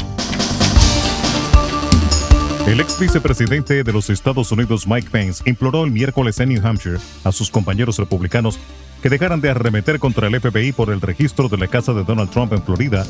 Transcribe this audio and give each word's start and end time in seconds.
El 2.65 2.79
ex 2.79 2.99
vicepresidente 2.99 3.83
de 3.83 3.93
los 3.93 4.09
Estados 4.09 4.51
Unidos, 4.51 4.87
Mike 4.87 5.11
Pence, 5.11 5.47
imploró 5.47 5.85
el 5.85 5.91
miércoles 5.91 6.39
en 6.39 6.49
New 6.49 6.65
Hampshire 6.65 6.97
a 7.25 7.31
sus 7.31 7.51
compañeros 7.51 7.99
republicanos 7.99 8.57
que 9.03 9.09
dejaran 9.09 9.39
de 9.39 9.51
arremeter 9.51 9.99
contra 9.99 10.27
el 10.27 10.41
FBI 10.41 10.71
por 10.71 10.89
el 10.89 11.01
registro 11.01 11.47
de 11.47 11.57
la 11.57 11.67
casa 11.67 11.93
de 11.93 12.03
Donald 12.03 12.31
Trump 12.31 12.53
en 12.53 12.63
Florida 12.63 13.05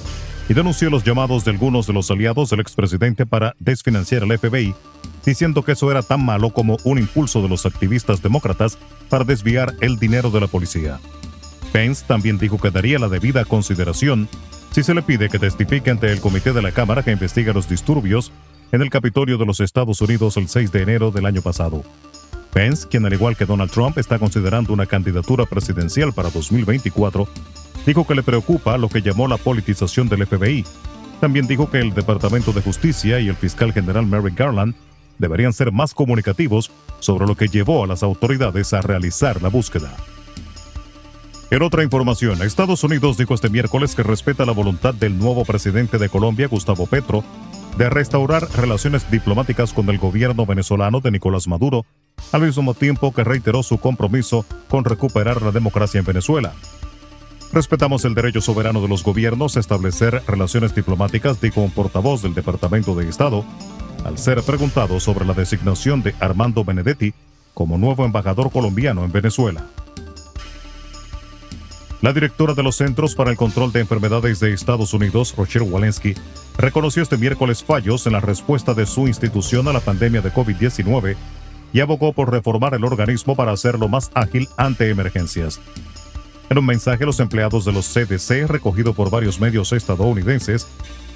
y 0.49 0.53
denunció 0.53 0.89
los 0.89 1.05
llamados 1.05 1.45
de 1.45 1.51
algunos 1.51 1.87
de 1.87 1.93
los 1.93 2.11
aliados 2.11 2.49
del 2.49 2.59
expresidente 2.59 3.25
para 3.25 3.55
desfinanciar 3.59 4.23
al 4.23 4.37
FBI, 4.37 4.75
diciendo 5.27 5.61
que 5.61 5.73
eso 5.73 5.91
era 5.91 6.01
tan 6.01 6.23
malo 6.23 6.51
como 6.51 6.77
un 6.85 6.97
impulso 6.97 7.41
de 7.41 7.49
los 7.49 7.65
activistas 7.65 8.21
demócratas 8.21 8.77
para 9.09 9.25
desviar 9.25 9.75
el 9.81 9.99
dinero 9.99 10.31
de 10.31 10.39
la 10.39 10.47
policía. 10.47 11.01
Pence 11.73 12.05
también 12.07 12.37
dijo 12.37 12.57
que 12.57 12.71
daría 12.71 12.97
la 12.97 13.09
debida 13.09 13.43
consideración 13.43 14.29
si 14.71 14.83
se 14.83 14.93
le 14.93 15.01
pide 15.01 15.27
que 15.27 15.37
testifique 15.37 15.91
ante 15.91 16.09
el 16.13 16.21
comité 16.21 16.53
de 16.53 16.61
la 16.61 16.71
Cámara 16.71 17.03
que 17.03 17.11
investiga 17.11 17.51
los 17.51 17.67
disturbios 17.67 18.31
en 18.71 18.81
el 18.81 18.89
Capitolio 18.89 19.37
de 19.37 19.45
los 19.45 19.59
Estados 19.59 19.99
Unidos 19.99 20.37
el 20.37 20.47
6 20.47 20.71
de 20.71 20.83
enero 20.83 21.11
del 21.11 21.25
año 21.25 21.41
pasado. 21.41 21.83
Pence, 22.53 22.87
quien 22.87 23.05
al 23.05 23.13
igual 23.13 23.35
que 23.35 23.45
Donald 23.45 23.71
Trump 23.71 23.97
está 23.97 24.19
considerando 24.19 24.71
una 24.71 24.85
candidatura 24.85 25.45
presidencial 25.45 26.13
para 26.13 26.29
2024, 26.29 27.27
dijo 27.85 28.07
que 28.07 28.15
le 28.15 28.23
preocupa 28.23 28.77
lo 28.77 28.87
que 28.87 29.01
llamó 29.01 29.27
la 29.27 29.37
politización 29.37 30.07
del 30.07 30.25
FBI. 30.25 30.63
También 31.19 31.47
dijo 31.47 31.69
que 31.69 31.79
el 31.79 31.93
Departamento 31.93 32.53
de 32.53 32.61
Justicia 32.61 33.19
y 33.19 33.27
el 33.27 33.35
fiscal 33.35 33.73
general 33.73 34.05
Merrick 34.05 34.37
Garland 34.37 34.73
deberían 35.17 35.53
ser 35.53 35.71
más 35.71 35.93
comunicativos 35.93 36.71
sobre 36.99 37.27
lo 37.27 37.35
que 37.35 37.47
llevó 37.47 37.83
a 37.83 37.87
las 37.87 38.03
autoridades 38.03 38.73
a 38.73 38.81
realizar 38.81 39.41
la 39.41 39.49
búsqueda. 39.49 39.95
En 41.49 41.61
otra 41.61 41.83
información, 41.83 42.41
Estados 42.41 42.83
Unidos 42.83 43.17
dijo 43.17 43.33
este 43.33 43.49
miércoles 43.49 43.95
que 43.95 44.03
respeta 44.03 44.45
la 44.45 44.51
voluntad 44.51 44.93
del 44.93 45.17
nuevo 45.17 45.45
presidente 45.45 45.97
de 45.97 46.09
Colombia, 46.09 46.47
Gustavo 46.47 46.87
Petro, 46.87 47.23
de 47.77 47.89
restaurar 47.89 48.49
relaciones 48.57 49.09
diplomáticas 49.09 49.71
con 49.71 49.87
el 49.89 49.97
gobierno 49.97 50.45
venezolano 50.45 50.99
de 50.99 51.11
Nicolás 51.11 51.47
Maduro, 51.47 51.85
al 52.31 52.41
mismo 52.41 52.73
tiempo 52.73 53.13
que 53.13 53.23
reiteró 53.23 53.63
su 53.63 53.77
compromiso 53.77 54.45
con 54.67 54.83
recuperar 54.83 55.41
la 55.41 55.51
democracia 55.51 55.99
en 55.99 56.05
Venezuela. 56.05 56.53
Respetamos 57.53 58.03
el 58.03 58.13
derecho 58.13 58.41
soberano 58.41 58.81
de 58.81 58.89
los 58.89 59.03
gobiernos 59.03 59.55
a 59.55 59.61
establecer 59.61 60.21
relaciones 60.27 60.75
diplomáticas, 60.75 61.39
dijo 61.39 61.61
un 61.61 61.71
portavoz 61.71 62.21
del 62.23 62.33
Departamento 62.33 62.93
de 62.93 63.07
Estado, 63.07 63.45
al 64.07 64.17
ser 64.17 64.41
preguntado 64.41 65.01
sobre 65.01 65.25
la 65.25 65.33
designación 65.33 66.01
de 66.01 66.15
Armando 66.21 66.63
Benedetti 66.63 67.13
como 67.53 67.77
nuevo 67.77 68.05
embajador 68.05 68.49
colombiano 68.49 69.03
en 69.03 69.11
Venezuela. 69.11 69.65
La 72.01 72.13
directora 72.13 72.53
de 72.53 72.63
los 72.63 72.77
Centros 72.77 73.15
para 73.15 73.31
el 73.31 73.37
Control 73.37 73.73
de 73.73 73.81
Enfermedades 73.81 74.39
de 74.39 74.53
Estados 74.53 74.93
Unidos, 74.93 75.35
Rochelle 75.35 75.65
Walensky, 75.65 76.15
reconoció 76.57 77.03
este 77.03 77.17
miércoles 77.17 77.65
fallos 77.65 78.07
en 78.07 78.13
la 78.13 78.21
respuesta 78.21 78.73
de 78.73 78.85
su 78.85 79.07
institución 79.09 79.67
a 79.67 79.73
la 79.73 79.81
pandemia 79.81 80.21
de 80.21 80.31
COVID-19 80.31 81.17
y 81.73 81.79
abogó 81.81 82.13
por 82.13 82.31
reformar 82.31 82.75
el 82.75 82.85
organismo 82.85 83.35
para 83.35 83.51
hacerlo 83.51 83.89
más 83.89 84.09
ágil 84.13 84.47
ante 84.55 84.89
emergencias. 84.89 85.59
En 86.49 86.57
un 86.57 86.65
mensaje, 86.65 87.05
los 87.05 87.19
empleados 87.19 87.65
de 87.65 87.73
los 87.73 87.87
CDC, 87.93 88.47
recogido 88.47 88.93
por 88.93 89.09
varios 89.09 89.41
medios 89.41 89.73
estadounidenses, 89.73 90.65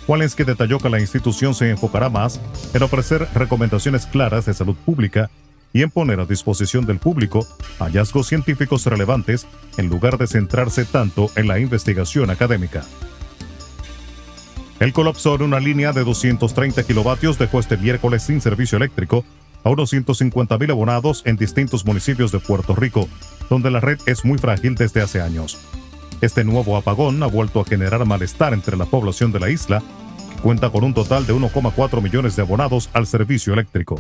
Walensky 0.08 0.44
detalló 0.44 0.80
que 0.80 0.90
la 0.90 1.00
institución 1.00 1.54
se 1.54 1.70
enfocará 1.70 2.10
más 2.10 2.42
en 2.74 2.84
ofrecer 2.84 3.28
recomendaciones 3.34 4.06
claras 4.06 4.46
de 4.46 4.54
salud 4.54 4.76
pública 4.86 5.30
y 5.74 5.84
en 5.84 5.90
poner 5.90 6.20
a 6.20 6.26
disposición 6.26 6.86
del 6.86 7.00
público 7.00 7.48
hallazgos 7.80 8.28
científicos 8.28 8.86
relevantes 8.86 9.48
en 9.78 9.88
lugar 9.88 10.18
de 10.18 10.28
centrarse 10.28 10.86
tanto 10.86 11.30
en 11.36 11.48
la 11.48 11.60
investigación 11.60 12.30
académica. 12.30 12.84
El 14.80 14.94
colapso 14.94 15.36
en 15.36 15.44
una 15.44 15.60
línea 15.60 15.94
de 15.94 16.04
230 16.04 16.84
kilovatios 16.84 17.38
dejó 17.38 17.60
este 17.60 17.78
miércoles 17.78 18.24
sin 18.24 18.42
servicio 18.42 18.78
eléctrico 18.78 19.24
a 19.64 19.70
unos 19.70 19.94
150.000 19.94 20.72
abonados 20.72 21.22
en 21.26 21.38
distintos 21.38 21.86
municipios 21.86 22.32
de 22.32 22.40
Puerto 22.40 22.76
Rico, 22.76 23.08
donde 23.48 23.70
la 23.70 23.80
red 23.80 24.00
es 24.08 24.26
muy 24.26 24.40
frágil 24.40 24.74
desde 24.74 25.02
hace 25.02 25.22
años. 25.22 25.60
Este 26.22 26.44
nuevo 26.44 26.78
apagón 26.78 27.22
ha 27.24 27.28
vuelto 27.28 27.60
a 27.60 27.66
generar 27.66 28.06
malestar 28.06 28.54
entre 28.54 28.78
la 28.78 28.86
población 28.86 29.32
de 29.32 29.40
la 29.40 29.50
isla, 29.50 29.82
que 30.30 30.42
cuenta 30.42 30.70
con 30.70 30.84
un 30.84 30.94
total 30.94 31.26
de 31.26 31.34
1,4 31.34 32.02
millones 32.02 32.36
de 32.36 32.44
abonados 32.44 32.90
al 32.94 33.08
servicio 33.08 33.54
eléctrico. 33.54 34.00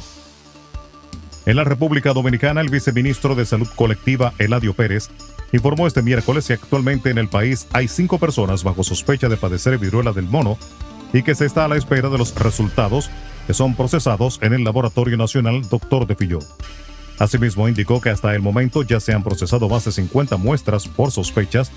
En 1.48 1.56
la 1.56 1.64
República 1.64 2.14
Dominicana, 2.14 2.62
el 2.62 2.70
viceministro 2.70 3.34
de 3.34 3.46
Salud 3.46 3.68
Colectiva, 3.76 4.34
Eladio 4.38 4.76
Pérez, 4.76 5.09
informó 5.52 5.88
este 5.88 6.04
miércoles 6.04 6.46
que 6.46 6.54
actualmente 6.54 7.09
en 7.09 7.18
el 7.18 7.28
país 7.28 7.68
hay 7.74 7.88
cinco 7.88 8.20
personas 8.20 8.64
bajo 8.64 8.84
sospecha 8.84 9.28
de 9.28 9.38
padecer 9.38 9.80
viruela 9.80 10.14
del 10.14 10.26
mono 10.26 10.59
y 11.14 11.24
que 11.24 11.34
se 11.34 11.48
está 11.48 11.66
a 11.66 11.68
la 11.68 11.78
espera 11.78 12.09
de 12.09 12.20
los 12.20 12.36
resultados 12.36 13.09
que 13.48 13.56
son 13.56 13.76
procesados 13.76 14.38
en 14.44 14.53
el 14.53 14.64
Laboratorio 14.64 15.18
Nacional 15.18 15.68
Dr. 15.68 16.06
de 16.06 16.16
Filló. 16.16 16.40
Asimismo, 17.18 17.68
indicó 17.68 18.02
que 18.02 18.09
hasta 18.09 18.34
el 18.34 18.42
momento 18.42 18.84
ya 18.84 19.00
se 19.00 19.14
han 19.14 19.24
procesado 19.24 19.68
más 19.68 19.86
de 19.86 19.92
50 19.92 20.38
muestras 20.38 20.88
por 20.88 21.12
sospechas, 21.12 21.72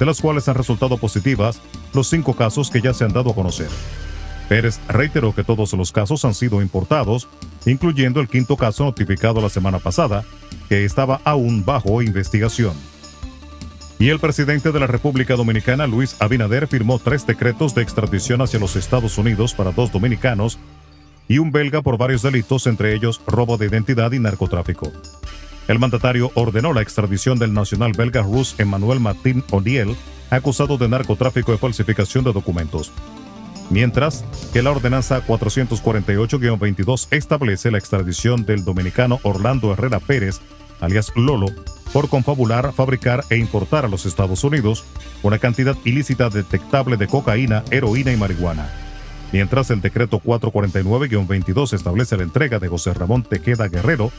de 0.00 0.06
las 0.06 0.20
cuales 0.20 0.48
han 0.48 0.56
resultado 0.56 0.96
positivas 0.96 1.60
los 1.92 2.08
cinco 2.08 2.34
casos 2.34 2.70
que 2.70 2.80
ya 2.80 2.92
se 2.92 3.04
han 3.04 3.12
dado 3.12 3.30
a 3.30 3.34
conocer. 3.34 3.68
Pérez 4.48 4.80
reiteró 4.88 5.32
que 5.32 5.44
todos 5.44 5.72
los 5.74 5.92
casos 5.92 6.24
han 6.24 6.34
sido 6.34 6.60
importados, 6.60 7.28
incluyendo 7.66 8.20
el 8.20 8.28
quinto 8.28 8.56
caso 8.56 8.84
notificado 8.84 9.40
la 9.40 9.48
semana 9.48 9.78
pasada, 9.78 10.24
que 10.68 10.84
estaba 10.84 11.20
aún 11.24 11.64
bajo 11.64 12.02
investigación. 12.02 12.72
Y 14.00 14.08
el 14.08 14.18
presidente 14.18 14.72
de 14.72 14.80
la 14.80 14.86
República 14.86 15.36
Dominicana, 15.36 15.86
Luis 15.86 16.16
Abinader, 16.18 16.66
firmó 16.66 16.98
tres 16.98 17.26
decretos 17.26 17.74
de 17.74 17.82
extradición 17.82 18.40
hacia 18.40 18.58
los 18.58 18.74
Estados 18.74 19.18
Unidos 19.18 19.52
para 19.52 19.70
dos 19.70 19.92
dominicanos 19.92 20.58
y 21.28 21.38
un 21.38 21.52
belga 21.52 21.82
por 21.82 21.98
varios 21.98 22.22
delitos, 22.22 22.66
entre 22.66 22.94
ellos 22.94 23.20
robo 23.26 23.58
de 23.58 23.66
identidad 23.66 24.10
y 24.12 24.18
narcotráfico. 24.18 24.90
El 25.70 25.78
mandatario 25.78 26.32
ordenó 26.34 26.72
la 26.72 26.82
extradición 26.82 27.38
del 27.38 27.54
nacional 27.54 27.92
belga 27.96 28.22
Rus 28.22 28.56
Emmanuel 28.58 28.98
Martín 28.98 29.44
O'Neill, 29.52 29.96
acusado 30.28 30.78
de 30.78 30.88
narcotráfico 30.88 31.54
y 31.54 31.58
falsificación 31.58 32.24
de 32.24 32.32
documentos. 32.32 32.90
Mientras 33.70 34.24
que 34.52 34.64
la 34.64 34.72
ordenanza 34.72 35.24
448-22 35.24 37.06
establece 37.12 37.70
la 37.70 37.78
extradición 37.78 38.44
del 38.44 38.64
dominicano 38.64 39.20
Orlando 39.22 39.72
Herrera 39.72 40.00
Pérez, 40.00 40.40
alias 40.80 41.12
Lolo, 41.14 41.46
por 41.92 42.08
confabular, 42.08 42.72
fabricar 42.72 43.22
e 43.30 43.36
importar 43.36 43.84
a 43.84 43.88
los 43.88 44.06
Estados 44.06 44.42
Unidos 44.42 44.84
una 45.22 45.38
cantidad 45.38 45.76
ilícita 45.84 46.30
detectable 46.30 46.96
de 46.96 47.06
cocaína, 47.06 47.62
heroína 47.70 48.10
y 48.10 48.16
marihuana 48.16 48.68
mientras 49.32 49.70
el 49.70 49.80
decreto 49.80 50.20
449-22 50.20 51.72
establece 51.72 52.16
la 52.16 52.22
entrega 52.22 52.58
de 52.58 52.68
José 52.68 52.94
Ramón 52.94 53.22
Tequeda 53.22 53.68
Guerrero, 53.68 54.10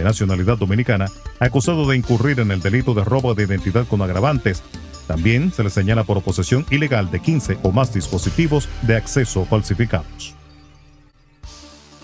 de 0.00 0.04
nacionalidad 0.04 0.56
dominicana, 0.56 1.06
acusado 1.38 1.86
de 1.86 1.96
incurrir 1.96 2.40
en 2.40 2.50
el 2.50 2.62
delito 2.62 2.94
de 2.94 3.04
robo 3.04 3.34
de 3.34 3.44
identidad 3.44 3.86
con 3.86 4.00
agravantes. 4.00 4.62
También 5.06 5.52
se 5.52 5.62
le 5.62 5.70
señala 5.70 6.04
por 6.04 6.22
posesión 6.22 6.64
ilegal 6.70 7.10
de 7.10 7.20
15 7.20 7.58
o 7.62 7.70
más 7.70 7.92
dispositivos 7.92 8.68
de 8.82 8.96
acceso 8.96 9.44
falsificados. 9.44 10.34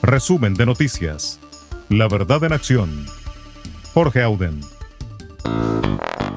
Resumen 0.03 0.55
de 0.55 0.67
noticias. 0.67 1.41
La 1.89 2.07
verdad 2.07 2.45
en 2.45 2.53
acción. 2.53 3.07
Jorge 3.95 4.23
Auden. 4.23 4.61